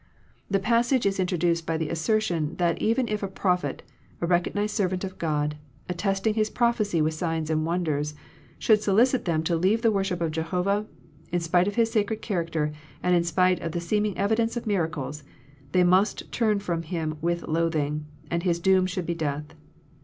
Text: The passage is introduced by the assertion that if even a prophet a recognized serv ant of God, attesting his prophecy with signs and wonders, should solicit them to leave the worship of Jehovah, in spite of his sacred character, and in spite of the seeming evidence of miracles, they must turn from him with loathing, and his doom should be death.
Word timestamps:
The 0.49 0.57
passage 0.57 1.05
is 1.05 1.19
introduced 1.19 1.67
by 1.67 1.77
the 1.77 1.89
assertion 1.89 2.55
that 2.55 2.75
if 2.81 2.81
even 2.97 3.07
a 3.07 3.17
prophet 3.27 3.83
a 4.19 4.25
recognized 4.25 4.75
serv 4.75 4.93
ant 4.93 5.03
of 5.03 5.19
God, 5.19 5.57
attesting 5.87 6.33
his 6.33 6.49
prophecy 6.49 7.03
with 7.03 7.13
signs 7.13 7.51
and 7.51 7.67
wonders, 7.67 8.15
should 8.57 8.81
solicit 8.81 9.25
them 9.25 9.43
to 9.43 9.55
leave 9.55 9.83
the 9.83 9.91
worship 9.91 10.19
of 10.19 10.31
Jehovah, 10.31 10.87
in 11.31 11.39
spite 11.39 11.67
of 11.67 11.75
his 11.75 11.91
sacred 11.91 12.23
character, 12.23 12.71
and 13.03 13.13
in 13.15 13.23
spite 13.23 13.61
of 13.61 13.73
the 13.73 13.79
seeming 13.79 14.17
evidence 14.17 14.57
of 14.57 14.65
miracles, 14.65 15.21
they 15.71 15.83
must 15.83 16.31
turn 16.31 16.57
from 16.57 16.81
him 16.81 17.19
with 17.21 17.43
loathing, 17.47 18.07
and 18.31 18.41
his 18.41 18.59
doom 18.59 18.87
should 18.87 19.05
be 19.05 19.13
death. 19.13 19.53